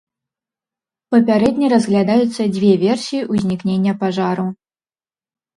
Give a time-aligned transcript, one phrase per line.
[1.15, 4.47] Папярэдне разглядаюцца дзве версіі ўзнікнення пажару.